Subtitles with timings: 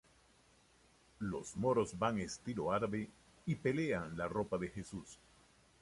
[1.19, 3.07] Los moros van estilo árabe
[3.45, 5.19] y pelean la ropa de Jesus.